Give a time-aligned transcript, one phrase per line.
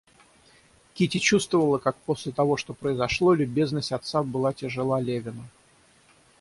[0.95, 5.43] Кити чувствовала, как после того, что произошло, любезность отца была тяжела Левину.